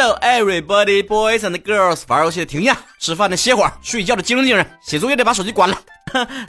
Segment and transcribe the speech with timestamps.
[0.00, 5.76] Hello everybody, boys and girls，玩游戏的停下，吃饭的歇会儿，睡觉的精神精神，写作业的把手机关了。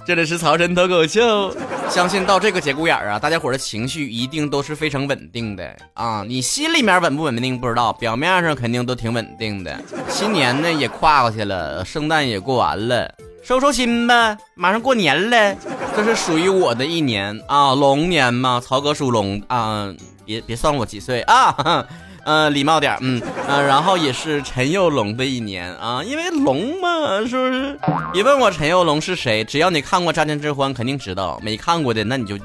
[0.05, 1.51] 这里是曹晨脱口秀，
[1.89, 6.23] 相信到这个节骨眼儿啊，大家伙的情绪一定都是非常稳定的啊。
[6.27, 9.81] 你心里面稳不稳定不知道，表面上肯定都挺稳定的。
[10.07, 13.11] 新年呢也跨过去了，圣诞也过完了，
[13.43, 15.55] 收收心吧，马上过年了，
[15.95, 19.91] 这是属于我的一年啊，龙年嘛，曹哥属龙啊，
[20.23, 21.83] 别别算我几岁啊。
[22.29, 27.79] 嗯，礼貌点嗯嗯，然后也是陈佑龙的一年啊，因为龙嘛，是不是？
[28.13, 32.37] 别问我陈佑龙是谁，只要你看过《战天之欢》，肯定知道；没看过的，那你就，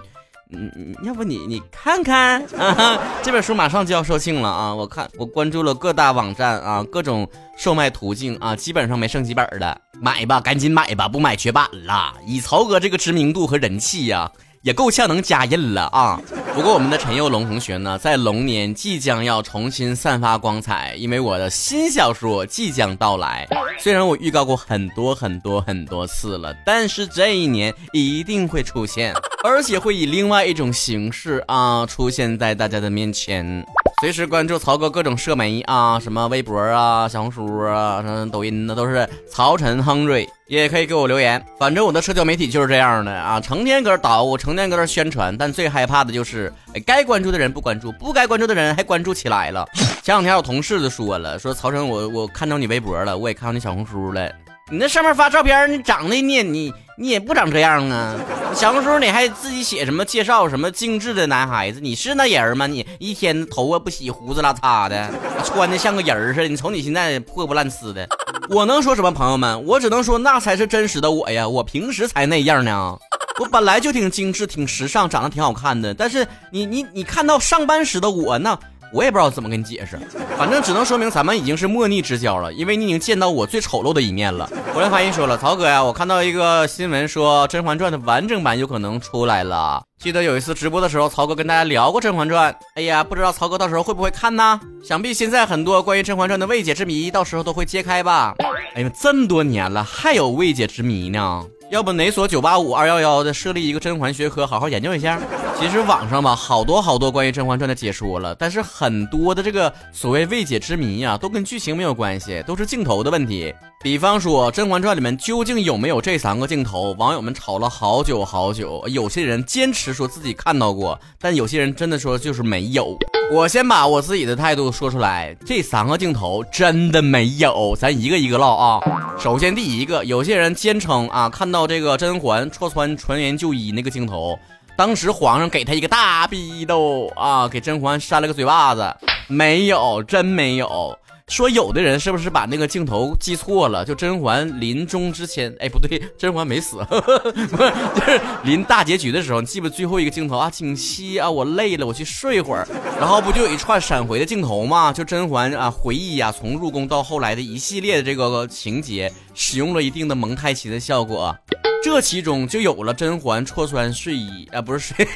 [0.50, 4.74] 嗯，要不你你看看啊， 这本书马上就要售罄了啊！
[4.74, 7.28] 我看我关注了各大网站啊，各种
[7.58, 12.14] 售卖途径啊，基本上没剩几本的，买吧，赶紧买吧，不买绝版了。
[12.26, 14.32] 以曹哥这个知名度和人气呀。
[14.64, 16.18] 也够呛能加印了啊！
[16.54, 23.46] 不过我们的陈佑龙同学呢，在龙年即将要重新散发光彩，因为我的新小说即将到来。
[23.78, 29.12] 虽然我预告过很多很多很多次了，但是这一年一定会出现，
[29.44, 33.66] 而且会以另外一种形式啊出现在大家的面前。
[34.04, 41.42] 随时关注曹哥各种社媒啊，什么微博啊、小红书啊、什么抖音的，都是曹晨亨瑞，也可以给我留言。
[41.58, 45.34] 反正我的社交媒体就是这样的啊，成天搁这捣鼓，成天搁这宣传。
[45.34, 46.52] 但最害怕的就是，
[46.84, 49.66] 该关注的人不关注，不该关注的人还关注起来了。
[50.02, 54.30] 前两天我同事就说了，说曹晨，我我看到你微博了，我也看到你小红书了。
[54.70, 58.14] 你那上面发照片，你长得你你你也不长这样啊！
[58.54, 61.80] 小红书你还自己写什么介绍什么精致的男孩子？
[61.80, 62.66] 你是那人吗？
[62.66, 65.10] 你一天头发不洗，胡子拉碴的，
[65.44, 66.48] 穿的像个人似的。
[66.48, 68.08] 你瞅你现在破不烂呲的，
[68.48, 69.12] 我能说什么？
[69.12, 71.46] 朋友们，我只能说那才是真实的我呀！
[71.46, 72.98] 我平时才那样呢，
[73.38, 75.92] 我本来就挺精致、挺时尚，长得挺好看的。
[75.92, 78.58] 但是你你你看到上班时的我那。
[78.94, 79.98] 我也不知道怎么跟你解释，
[80.38, 84.48] 反正只能说明咱们已经是莫逆之交了，因为你已经见到我最丑陋的一面了。
[84.72, 89.82] 国人发音说了，曹哥呀，我看到一个新闻说《甄嬛传》的完整版有可能出来了。
[89.98, 94.60] 记得有一次直播的时候，曹哥跟大家聊过《甄嬛传》，哎呀，不知道曹哥到时候会不会看呢？
[94.84, 98.36] 想必现在很多关于《甄嬛传》的未解之谜，到时候都会揭开吧。
[98.76, 101.44] 哎呀，这么多年了，还有未解之谜呢。
[101.70, 105.18] 要不哪所九八五二幺幺的设立一个甄嬛学科，好好研究一下。
[105.58, 113.54] 其实网上吧，好多好多关于《甄嬛传》的解说了，但是很多的这个所谓未解之谜呀，都跟剧情没有关系，都是镜头的问题。
[113.82, 118.84] 比方说《甄嬛传》里面究竟有没有这三个镜头，网友们吵了好久好久。
[118.88, 122.96] 有些人坚持说自己看到过，但有些人真的说就是没有。
[123.32, 128.80] 我先把我自己的态度说出来，这三个镜头真的没有，咱一个一个唠啊。
[129.18, 134.38] 首先第一个，有些人坚称啊，看到这个甄嬛戳穿纯元就医那个镜头，
[134.76, 138.94] 当时皇上给他一个大逼斗啊，给甄嬛扇了个嘴巴子，
[139.28, 140.98] 没有，真没有。
[141.28, 143.82] 说有的人是不是把那个镜头记错了？
[143.82, 150.50] 就甄嬛临终之前，哎，不对， 甄嬛没死， 不是，就是临大结局的时候，你记不最后一个镜头啊？
[150.50, 152.68] 景熙啊，我累了，我去睡会儿，
[152.98, 154.92] 然后不就有一串闪回的镜头吗？
[154.92, 161.34] 就甄嬛啊回忆呀，从入宫到后来的一系列的这个情节，使用了一定的蒙太奇的效果。
[161.84, 165.06] 这其中就有了甄嬛戳穿睡衣啊，不是睡，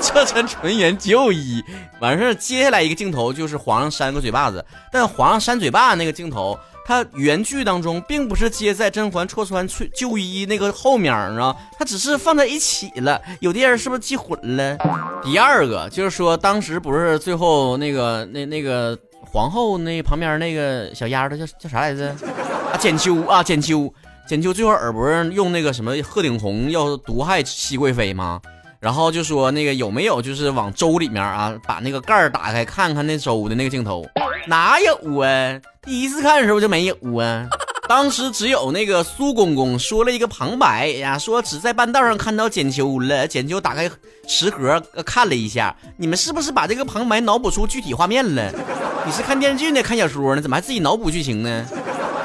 [0.00, 1.62] 戳穿纯元旧衣。
[2.00, 13.20] 完事儿，接下来一个镜头就是皇上扇个嘴巴子，但皇上扇嘴巴那个镜头，它原剧当中并不是接在甄嬛戳穿睡旧衣那个后面啊，它只是放在一起了。
[13.40, 14.78] 有的人是不是记混了？
[15.22, 22.08] 第二个就是说，当时不是最后那个那那个皇后那旁边那个小丫头叫叫啥来着？
[22.72, 23.92] 啊，简秋啊，简秋。
[24.28, 28.38] 简秋最后耳不是用那个什么鹤顶红要毒害熹贵妃吗？
[28.78, 34.06] 然后就说那个有没有就是往粥里面啊把那个盖儿打开看看那粥的那个镜头？
[34.46, 35.58] 哪有啊？
[35.80, 37.48] 第一次看的时候就没有啊。
[37.88, 43.26] 当时只有那个苏公公说了一个旁白呀，说只在半道上看到简秋了。
[43.26, 43.90] 简秋打开
[44.26, 48.52] 食盒看了一下，你们是不是把这个旁白脑补出具体画面了？
[49.06, 50.42] 你是看电视剧呢，看小说呢？
[50.42, 51.64] 怎么还自己脑补剧情呢？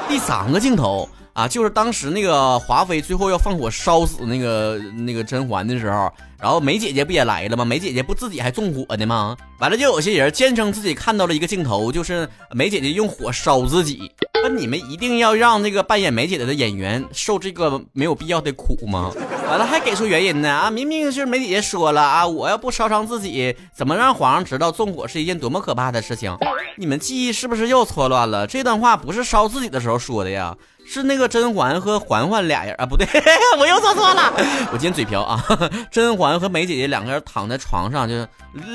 [0.09, 1.07] 第三个镜头。
[1.33, 7.65] 啊，就是当时那个华妃最后要放火烧死那个那个甄嬛的时候，然后梅姐姐不也来了吗？
[7.65, 9.35] 梅姐姐不自己还纵火的吗？
[9.59, 14.12] 完了，就有些人坚称自己看到了一个镜头，就是梅姐姐用火烧自己。
[14.53, 19.11] 那你们一定要让那个扮演梅姐的演员受这个没有必要的苦吗？
[19.50, 20.69] 完了还给出原因呢啊！
[20.69, 26.38] 明明是梅姐姐说了啊，我要不烧伤自己，怎么让皇上知道纵火是一件多么可怕的事情？
[26.77, 28.45] 你们记忆是不是又错乱了？
[28.45, 30.55] 这段话不是烧自己的时候说的呀，
[30.85, 33.07] 是那个甄嬛和嬛嬛俩人啊，不对，
[33.59, 34.33] 我又说错了，
[34.71, 35.44] 我今天嘴瓢啊！
[35.91, 38.15] 甄嬛和梅姐姐两个人躺在床上就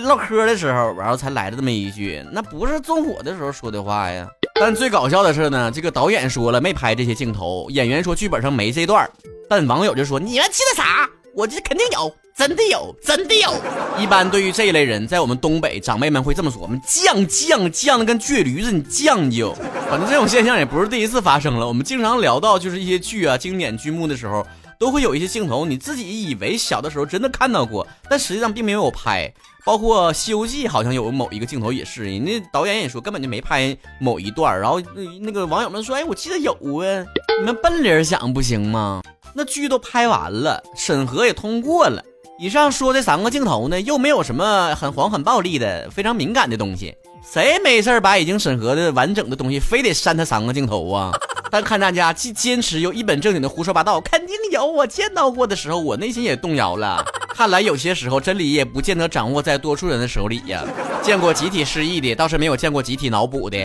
[0.04, 4.26] 唠嗑的时候，然后才来了这么一句，那不是纵火的时候说的话呀。
[4.60, 9.08] 但最搞笑的是呢，这个导演说了没拍这些镜头，演员说剧本上没这段。
[9.49, 11.08] 但网友就说：“你们气的啥？
[11.34, 13.55] 我这肯定有，真的有，真的有。”
[13.99, 19.55] 一般对于这一类人，在我们东北，长辈们会这么说：“我们犟犟犟的跟倔驴子，你犟就。”
[19.88, 21.66] 反正这种现象也不是第一次发生了。
[21.66, 24.46] 我们经常聊到就是一些剧啊、经典剧目的时候，
[24.78, 29.32] 都会有一些镜头，你自己以为小的时候真的看到过，但实际上并没有拍。
[29.64, 34.58] 包括《西游记》好像有某一个镜头也是，人家导演也说根本就没拍某一段。
[34.58, 34.80] 然后
[35.20, 37.04] 那个网友们说：“哎，我记得有啊，
[37.40, 39.02] 你们笨理想不行吗？”
[39.34, 42.02] 那剧都拍完了，审核也通过了。
[42.38, 46.94] 以上说这三个镜头呢，又没有什么很黄很暴力的、非常敏感的东西。
[47.30, 51.12] 谁没事把已经审核的完整的东西非得删他三个镜头啊？
[51.50, 57.04] 但看大家既坚持又一本正经的胡说八道，肯定有我见到过的时候，我内心也动摇了。
[57.34, 60.64] 看来有些时候真理也不见得掌握在多数人的手里呀。
[61.02, 63.58] 见过集体失忆的，倒是没有见过集体脑补的。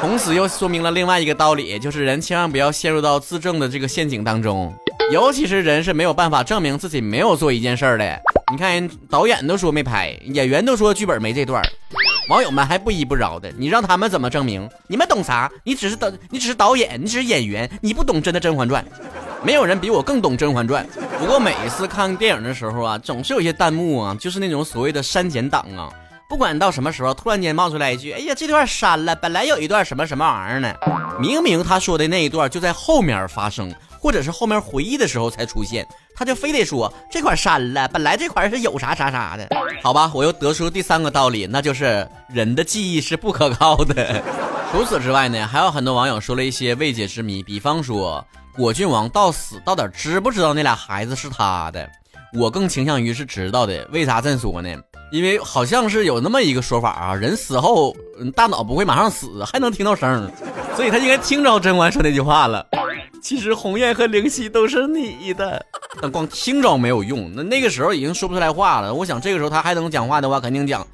[0.00, 4.74] 同时又说明了另外一个道理，就是人千万不要陷入到自证的这个陷阱当中。
[5.12, 8.04] 尤其是人是没有办法证明自己没有做一件事儿的。
[8.50, 11.62] 你看，人导演都说没拍，演员都说剧本没这段，
[12.28, 13.52] 网友们还不依不饶的。
[13.58, 14.68] 你让他们怎么证明？
[14.86, 15.50] 你们懂啥？
[15.62, 18.82] 你只是导，你只是导演，你只是演员，你不懂真的《甄嬛传》。
[19.42, 20.86] 没有人比我更懂《甄嬛传》。
[21.18, 25.90] 不过每一次看电影的时候啊，总是有些弹幕啊，就是那种所谓的删减档啊，
[26.28, 30.72] 不管到什么时候，突然间冒出来一句：“哎呀，这段删了，本来有一段什么什么玩意儿呢？”
[31.20, 33.72] 明明他说的那一段就在后面发生。
[34.04, 39.48] 或者是后面回忆的时候才出现，他就非得说这块删了，本来这块是有啥啥啥的，
[39.82, 40.12] 好吧？
[40.12, 44.22] 我又得出第三个道理，那就是人的记忆是不可靠的。
[44.70, 48.22] 除此之外呢，还有很多网友说了一些未解之谜，比方说
[48.54, 51.88] 果郡王到死到底知不知道那俩孩子是他的？
[52.34, 53.88] 我更倾向于是知道的。
[53.90, 54.68] 为啥这么说呢？
[55.12, 57.96] 因为好像是有那么一个说法啊，人死后
[58.36, 60.30] 大脑不会马上死，还能听到声，
[60.76, 62.66] 所以他应该听着贞观说那句话了。
[63.24, 65.64] 其实鸿雁和灵犀都是你的，
[66.02, 67.32] 但光听着没有用。
[67.34, 68.92] 那那个时候已经说不出来话了。
[68.92, 70.86] 我想这个时候他还能讲话的话，肯定讲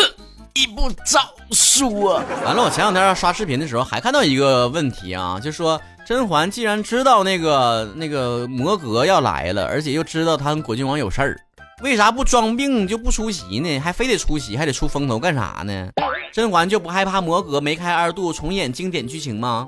[0.54, 1.18] 你不早
[1.50, 2.22] 说。
[2.44, 11.40] 完了，我前两天刷视频的时候还看到一个问题啊，就说甄嬛既然知道那个那个魔格要来了，而且又知道他跟果郡王有事儿，
[11.82, 13.78] 为啥不装病就不出席呢？
[13.78, 15.88] 还非得出席，还得出风头干啥呢？
[16.34, 19.66] 甄嬛就不害怕魔格梅开二度重演经典剧情吗？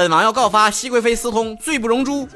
[0.00, 2.26] 本王要告发熹贵妃私通，罪不容诛。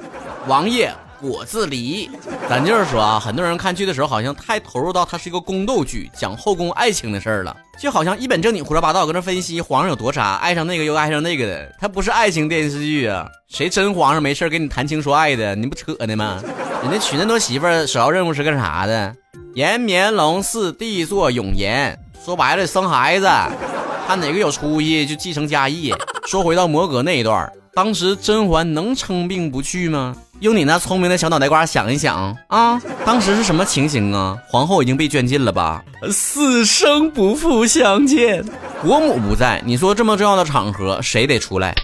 [0.46, 2.10] 王爷果自离。
[2.46, 11.74] 咱就是说啊，很多人看剧的时候好像太投入到它是一个宫斗剧，讲后宫爱情的事儿了，就好像一本正经胡说八道，搁那分析皇上有多渣，爱上那个又爱上那个的。
[11.80, 15.54] 它不是爱情电视剧啊，谁真皇上没事跟你谈情说爱的？
[15.54, 16.38] 你不扯呢吗？
[16.82, 19.16] 人家娶那么多媳妇儿，首要任务是干啥的？
[19.54, 21.98] 延绵龙嗣，帝座永延。
[22.22, 23.26] 说白了，生孩子。
[24.06, 25.94] 看哪个有出息就继承家业。
[26.26, 30.16] 说回到摩格那一段，当时甄嬛能称病不去吗？
[30.40, 34.36] 用你那聪明的小脑袋瓜想一想啊，当时是什么情形啊？
[34.48, 35.84] 皇后已经被圈禁了吧？
[36.10, 38.42] 死生不复相见，
[38.82, 41.74] 国母不在，你说这么重要的场合，谁得出来？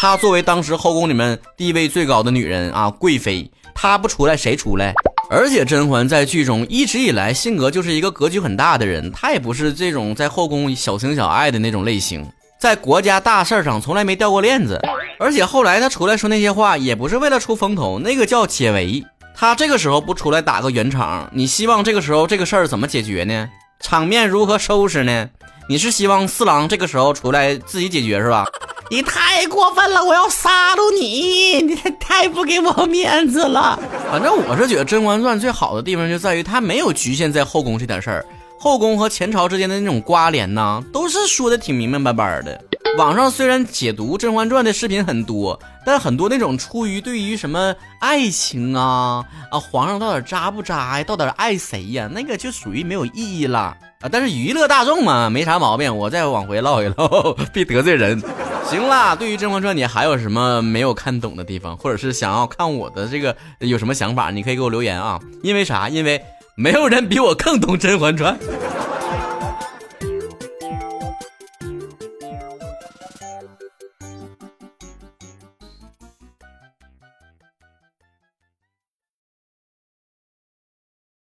[0.00, 4.92] 她作为当时后宫里面地位最高的女人啊，贵妃，她不出来谁出来？
[5.30, 12.26] 而且甄嬛在剧中一直以来性格就是一个格局很大的人，她也不是这种在后宫小情小爱的那种类型，
[12.58, 14.80] 在国家大事上从来没掉过链子。
[15.18, 19.04] 而且后来他出来说那些话，也不是为了出风头，那个叫解围。
[19.36, 23.48] 他这个时候不出来打个圆场，你希望这个时候这个事儿怎么解决呢？
[23.80, 25.28] 场面如何收拾呢？
[25.68, 28.44] 你是希望四郎这个时候出来自己解决是吧？
[28.90, 31.62] 你太过分了，我要杀了你！
[31.62, 33.78] 你太不给我面子了。
[34.10, 38.26] 反正我是觉得《甄嬛传》最好的地方就在于它没有局限在后宫这点事儿，
[38.64, 42.58] 后宫和前朝之间的那种瓜连呢，都是说的挺明明白白的。
[42.96, 53.76] 网上虽然解读《甄嬛传》的视频很多，但很多那种出于对于什么爱情啊啊，皇上到底渣不渣呀，到底爱谁呀，那个就属于没有意义了。
[54.00, 55.94] 啊，但是娱乐大众嘛，没啥毛病。
[55.94, 58.18] 我再往回唠一唠， 别得罪人。
[58.64, 65.20] 行啦，对于《甄嬛传》，你还有什么没有看懂的地方，或者是想要看我的这个有什么想法，你可以给我留言啊。
[65.42, 65.90] 因为啥？
[65.90, 66.18] 因为
[66.56, 68.38] 没有人比我更懂《甄嬛传》。